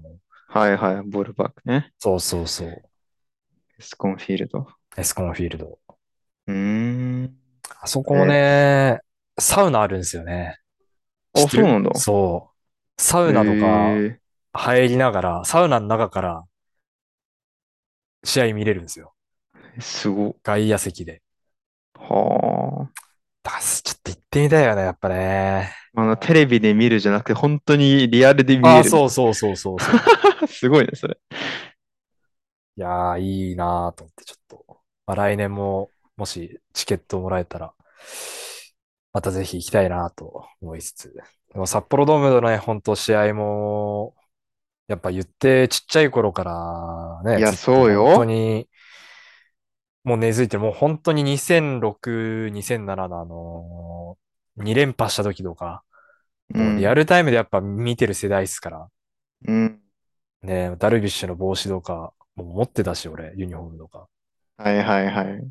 [0.48, 1.92] はいはい、ボールパークね。
[2.00, 2.68] そうそうそう。
[2.68, 2.82] エ
[3.78, 4.66] スコンフィールド。
[4.96, 5.78] エスコンフィールド。
[6.48, 7.36] うーん。
[7.80, 8.98] あそこもね、
[9.38, 10.58] サウナあるんですよね。
[11.32, 11.94] あ、そうなんだ。
[11.94, 13.00] そう。
[13.00, 13.92] サウナとか
[14.52, 16.44] 入りながら、サウナの中から
[18.24, 19.14] 試合見れるんですよ。
[19.78, 20.34] すご。
[20.42, 21.22] 外野席で。
[21.94, 22.90] は
[23.44, 23.93] だからちょ
[24.34, 25.72] ってみたいよね、やっぱね。
[25.94, 26.00] あ。
[26.00, 28.84] あの、テレビで見るじゃなくて、本当にリアルで見ああ。
[28.84, 29.94] そうそうそうそうそう。
[30.42, 30.46] う。
[30.50, 31.16] すごいね、それ。
[32.76, 34.80] いやー、いいなーと思って、ちょっと。
[35.06, 37.72] まあ、来年も、もしチケットもらえたら、
[39.12, 41.14] またぜひ行きたいなと思いつつ。
[41.52, 44.16] でも札幌ドームのね、本当試合も、
[44.88, 46.42] やっぱ言ってちっちゃい頃か
[47.24, 48.68] らね、いやそうよ本当に、
[50.02, 53.93] もう根付いてる、もう本当に2006、2007のあの
[54.56, 55.84] 2連覇した時とか、
[56.54, 58.88] もうリアルタイムでやっぱ見てる世代っすから、
[59.46, 59.80] うん。
[60.42, 64.08] ね、ダルビッシュの帽子とか、もう持ってたし、俺、ユニフォームとか。
[64.56, 65.50] はいはいはい。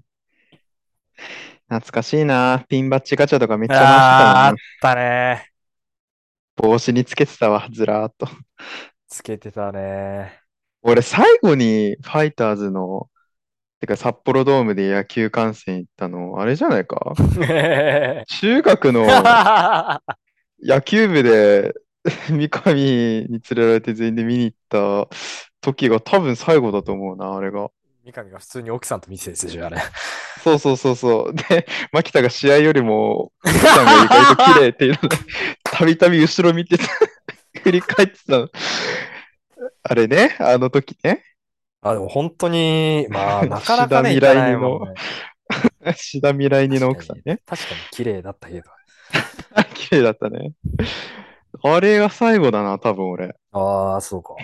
[1.69, 2.65] 懐かしいな。
[2.69, 4.57] ピンバッジガチャとかめっちゃ回してたあーあっな。
[4.79, 5.49] たね。
[6.55, 8.27] 帽子につけてたわ、ずらーっと。
[9.07, 10.43] つけてたね。
[10.81, 13.09] 俺、最後にファイターズの、
[13.83, 17.13] てか札幌ドームで野球観戦行ったの、あれじゃないか？
[18.39, 19.05] 中学の
[20.63, 21.73] 野球部で
[22.31, 25.09] 三上に連れられて全員で見に行った
[25.59, 27.71] 時が多分最後だと思うな、あれが。
[28.05, 29.77] 三上が普通に奥さんと見てたやつでしょ、あれ。
[30.41, 31.35] そうそうそうそう。
[31.35, 35.17] で、牧田が試合よりも、奥さんが意外と綺麗っていうので、
[35.65, 36.85] たびたび後ろ見てた、
[37.63, 38.49] 振り返ってたの。
[39.83, 41.23] あれね、あの時ね、
[41.83, 44.95] あ、でも本当に、まあ、 なかなかね、行かないもんね。
[45.95, 47.41] 志田未来二の奥さんね。
[47.45, 48.69] 確かに綺麗だったけど。
[49.75, 50.53] 綺麗だったね。
[51.61, 53.35] あれが最後だな、多分俺。
[53.51, 54.35] ああ、そうか。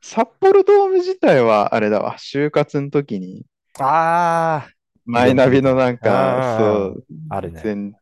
[0.00, 3.44] 札幌ドーム自体はあれだわ、就活の時に、
[3.78, 4.68] あ
[5.04, 7.60] マイナビのなんか、そう、あ、あるね。
[7.62, 7.96] 全、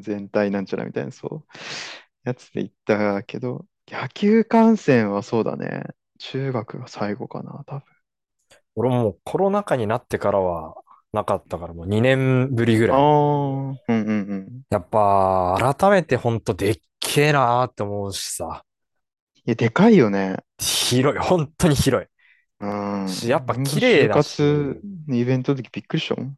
[0.00, 1.58] 全体なんちゃらみたいな、そう、
[2.24, 5.84] やつで行ったけど、野球観戦はそうだね。
[6.18, 7.95] 中学が最後かな、多分。
[8.76, 10.74] 俺もうコロナ禍になってからは
[11.12, 12.98] なかったからもう2年ぶりぐらい。
[12.98, 13.92] うんうんう
[14.34, 14.62] ん。
[14.70, 18.64] やっぱ改めてほんとでっけえなーって思うしさ。
[19.46, 20.36] いや、でかいよね。
[20.58, 22.08] 広い、本当に広い。
[22.60, 23.06] うん。
[23.08, 26.36] しやっぱ綺麗だし就活のイベントの時びっくりしたもん。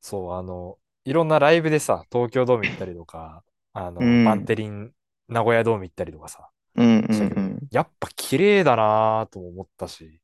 [0.00, 4.92] そう、あの、いろんなライブでさ、東京ドーム行ったりとか、あの、うんバンテリン、
[5.28, 7.58] 名古屋ドーム行ったりとかさ、うんうんうん。
[7.70, 10.20] やっぱ綺麗だなーとも思ったし、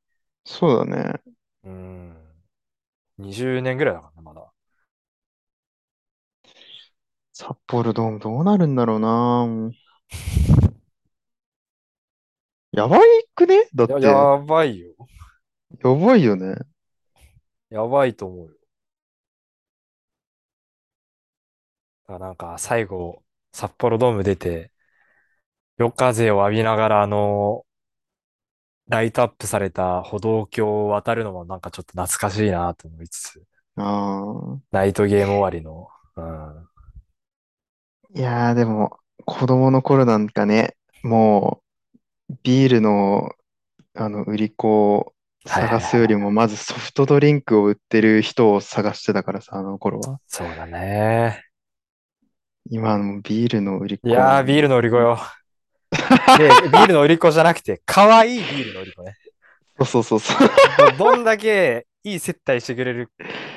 [0.50, 1.20] そうだね。
[1.64, 2.16] うん。
[3.18, 4.50] 20年ぐらいだからね、まだ。
[7.34, 9.08] 札幌ドームどうなるんだろうな。
[9.46, 9.72] もう
[12.72, 13.00] やばい
[13.34, 13.68] くね？
[13.74, 14.94] だって、や、ややばいよ。
[15.82, 16.56] ばいよね。
[17.68, 18.54] やばいと思うよ。
[22.06, 24.72] だからなんか最後、札幌ドーム出て、
[25.76, 27.64] 夜風を浴びながらあの、
[28.88, 33.42] ライトアップされた歩道橋を渡るのもなんかちょっと懐かしいなと思いつつ、
[33.76, 34.58] ああ。
[34.72, 36.68] ナイトゲーム終わりの、うん。
[38.18, 41.62] いやー、でも、子供の頃なんかね、も
[42.30, 43.30] う、ビールの、
[43.94, 45.14] あの、売り子を
[45.46, 50.18] 探すよりも、まずソフトドリンクを売ってる人を探してたからさ、あの頃は。
[50.26, 51.44] そうだね。
[52.70, 55.18] 今のビールの売り子いやー、ビールの売り子よ。
[55.90, 59.16] で、ビールの売り子じゃなくて、可愛いビールの売り子ね。
[59.84, 63.10] そうそうそうどんだけいい接待してくれる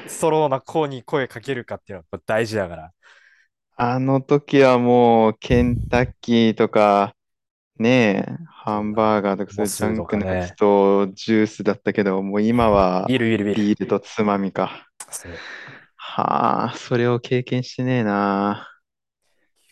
[0.05, 2.91] ストローな子に声かけるかっていうのが大事だから。
[3.75, 7.15] あの時はもう、ケンタッキーとか、
[7.79, 13.87] ねえ、ハンバーガーとか、そういうジャンクのやつとジュースだったけど、もう今はビール、ビール、ビール。
[13.87, 14.87] とつまみか。
[15.95, 18.70] はあ、それを経験してねえな。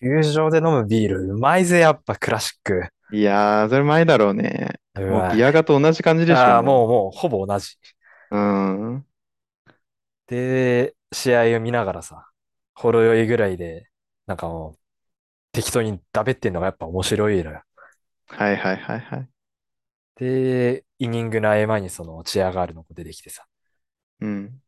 [0.02, 2.90] 球場で飲むビール、うまいぜ、やっぱクラシック。
[3.12, 4.80] いやー、それ前だろうね。
[4.96, 6.56] うもうまいビアガと同じ感じでしょ。
[6.56, 7.78] ああ、もう、もう、ほぼ同じ。
[8.32, 9.06] うん。
[10.28, 12.30] で、試合を見ながらさ、
[12.74, 13.90] ほろ酔いぐらいで、
[14.28, 14.80] なんかもう、
[15.54, 17.64] 適当にダベってんのがやっぱ面白いのよ。
[18.28, 19.30] はいはいはいはい。
[20.16, 23.48] で、イニングの合間にそのチアガールの子出てきてさ、
[24.20, 24.62] うん。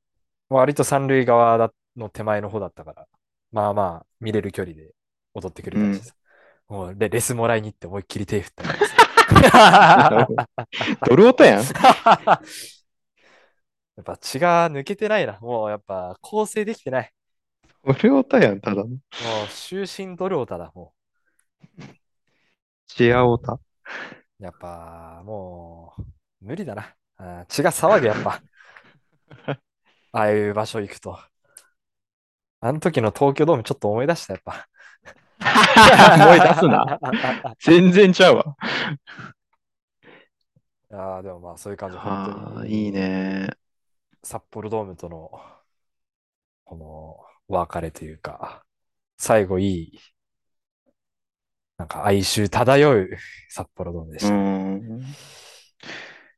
[0.50, 3.08] 割と三塁側だの手前の方だったから、
[3.52, 4.94] まあまあ見れる距離で
[5.34, 6.16] 踊ってくれたりしてさ、
[6.68, 9.02] もうレレスもらいに行って思いっきり手振ったりしてさ
[11.08, 11.64] ドルオタやん。
[13.98, 15.38] やっぱ血が抜けてないな。
[15.42, 17.12] もうやっぱ構成できてない。
[17.84, 18.88] ドルオタやん、ただの。
[18.88, 19.00] もう
[19.50, 20.72] 終身ドルオタだ。
[20.74, 20.94] も
[22.88, 23.54] チアオタ。
[23.54, 23.62] う。
[24.40, 26.04] やっぱもう
[26.42, 26.96] 無理だな。
[27.18, 28.42] あ血が騒ぐやっぱ。
[30.14, 31.18] ああいう場所行くと。
[32.60, 34.68] あの時の東京ドームちょっと思い出した、やっぱ。
[36.16, 37.00] 思い出すな。
[37.60, 38.56] 全然ちゃうわ。
[40.92, 42.68] ああ、でもまあそういう感じ、あ本当あ、に。
[42.68, 43.50] いいね。
[44.24, 45.32] 札幌ドームとの、
[46.66, 46.86] この、
[47.48, 48.66] お別れというか、
[49.18, 50.00] 最後いい、
[51.78, 53.10] なんか哀愁漂う
[53.50, 54.42] 札幌ドームでしうた。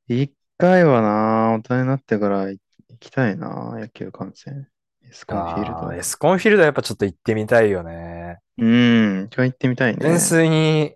[0.08, 2.60] 一回はな、大人になってから行
[3.00, 4.70] きたいな、野球観戦。
[5.14, 5.94] エスコンフィールド。
[5.94, 8.40] エスコンフィールドはやっぱちょっと行ってみたいよね。
[8.58, 10.00] うん、一回行ってみたいね。
[10.02, 10.96] 純粋に、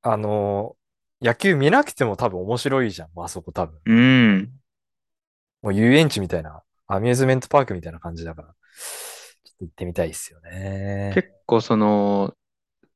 [0.00, 0.74] あの、
[1.20, 3.78] 野球見なくても多分面白いじゃん、あそこ多分。
[3.84, 4.50] うん。
[5.60, 11.12] もう遊園地みたいな、アミューズメントパークみたいな感じだから、ちょっと行ってみたいですよね。
[11.14, 12.32] 結構その、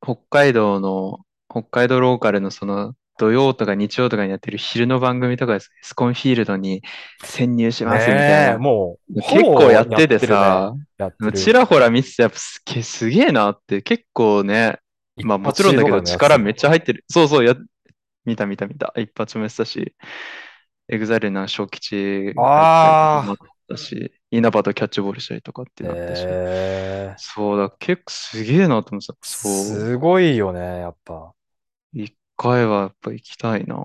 [0.01, 1.19] 北海道の、
[1.51, 5.70] 北海道ローカルのその、土曜とか日曜とかにやってる昼の番組とかです。
[5.83, 6.83] スコンフィールドに
[7.22, 8.59] 潜入しますみたいな。
[8.59, 14.79] もう、結構やっててさ、ね、ちらほら見ててやっぱすげすげえなって結構ね、
[15.16, 17.05] まあもちろんだけど力めっちゃ入ってる。
[17.09, 17.55] そうそう、や、
[18.25, 18.92] 見た見た見た。
[18.96, 19.94] 一発目したし、
[20.88, 23.37] エグザイルな小吉が入っ
[23.68, 26.22] たし、稲葉とキャッチボールしたりとかってなったし。
[26.27, 29.15] えそうだ、結構すげえなと思ってた。
[29.23, 31.33] すごいよね、やっぱ。
[32.43, 33.77] 一回はやっぱ行きたいな。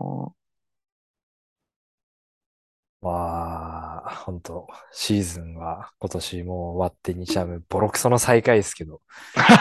[3.01, 9.01] まあ、本当シーズンは今年もう終わって日ハムボロクソの最下位ですけど、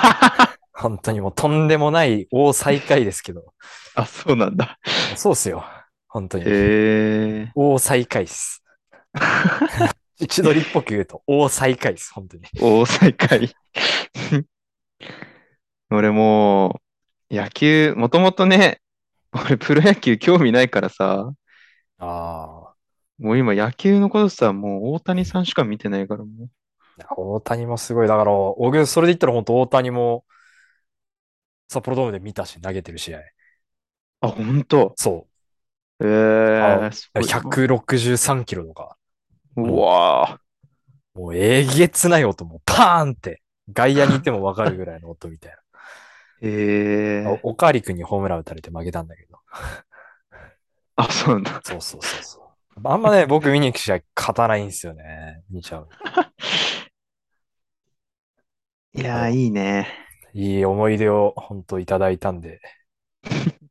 [0.72, 3.53] 本当にもうとんでもない大最下位ですけど、
[3.97, 4.78] あ、そうなんだ。
[5.14, 5.62] そうっすよ。
[6.09, 6.44] 本当に。
[6.44, 7.53] へえ。
[7.55, 8.64] 大最下位っす。
[10.26, 12.44] 千鳥っぽく言うと大最下位っす、本当に。
[12.59, 13.55] 大最下位。
[15.90, 16.80] 俺も
[17.30, 18.80] う、野球、もともとね、
[19.45, 21.32] 俺プロ野球興味ないからさ、
[21.99, 22.76] ああ。
[23.18, 26.45] もう今野球のことさ、もう大谷さんしか見てないからもう。
[26.45, 26.49] い
[26.99, 28.09] や大谷もすごい。
[28.09, 30.24] だから、僕、それで言ったら本当大谷も
[31.68, 33.20] 札幌ドームで見たし、投げてる試合。
[34.20, 34.95] あ、ほんと。
[34.97, 35.26] そ
[36.01, 38.97] ええあすごいな163キロとか。
[39.57, 40.41] うもわ
[41.14, 45.59] う、もうえげつない音、もうパーンって、外野にいてもわかるぐらいの音みたいな。
[46.43, 46.47] ー。
[46.49, 47.43] へえ。
[47.43, 49.39] おかわりくんにホームラン打たれて負けたんだけど。
[50.97, 51.62] あ、そうなんだ。
[51.62, 52.47] そうそうそうそう。
[52.84, 55.43] あんまね、 僕見に行く試合勝たないんですよね。
[55.51, 55.89] 見ちゃう。
[58.95, 59.87] いやー、いいね。
[60.34, 62.61] いい思い出を本当いただいたんで。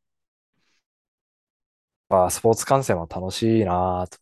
[2.09, 4.18] まあ、スポーツ観戦は楽しいなぁと。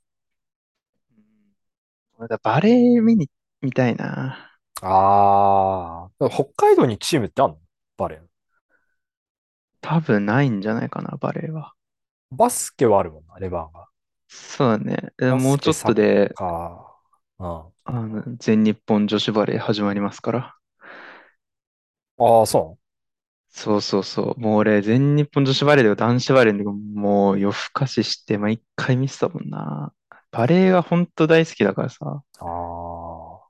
[2.41, 3.29] バレー見に、
[3.61, 4.57] 見たいな。
[4.81, 7.59] ああ、北海道にチームってあんの？
[7.97, 8.32] バレー。
[9.83, 11.75] 多分ないんじゃないかな、バレーは。
[12.31, 13.87] バスケはあるもんな、レバーが。
[14.27, 15.13] そうだね。
[15.37, 16.97] もうちょっとで、か。
[17.39, 17.73] うん。
[17.85, 20.55] あの、全日本女子バレー始まりますから。
[22.17, 22.79] ああ、そ
[23.49, 24.39] そうそうそう。
[24.39, 29.93] もう俺、全日本女子バレーとか男子バレーでもう夜更かしして毎回見てたもんな。
[30.31, 32.23] バレーが本当大好きだからさ。
[32.39, 33.43] もう。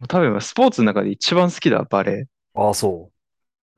[0.00, 2.66] あう多分スポーツの中で一番好きだ、バレあ。
[2.66, 3.19] ああ、そー。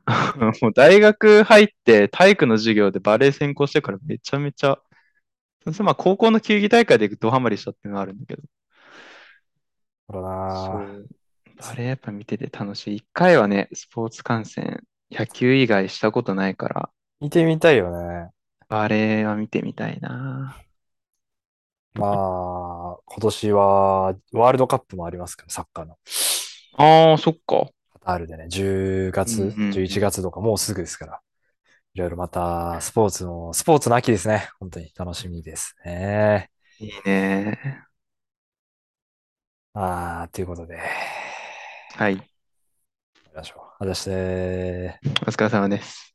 [0.62, 4.78] もう大学入って体育の授業でバレー専攻してからめちゃめちゃ、
[5.80, 8.42] まあ高校の球技大会でドハマりしたっていうのがあるんだけど。
[11.56, 12.96] バレーやっぱ見てて楽しい。
[12.96, 16.90] 一回はね、スポーツ観戦、野球以外したことないから、
[17.20, 18.30] 見てみたいよね。
[18.68, 20.56] バレーは見てみたいな。
[21.94, 25.98] まあ、今年はワールドカップもありますから、サッカーの。
[26.76, 27.68] ああ、そっか。
[28.04, 31.20] カタールでね、10月、うんうんうん11月とかもうすぐですから。
[31.94, 34.48] いろいろまた、スポーツの、スポーツの秋ですね。
[34.60, 36.50] 本当に楽しみですね。
[36.78, 37.84] いいね。
[39.74, 40.78] ああ、ということで、
[41.94, 42.32] はい。
[43.34, 43.60] ましょう。
[43.80, 46.11] 私でお疲れ様です。